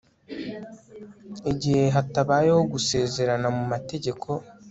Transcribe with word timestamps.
igihe 1.51 1.85
hatabayeho 1.95 2.61
gusezerana 2.73 3.47
mu 3.57 3.63
mategeko 3.71 4.29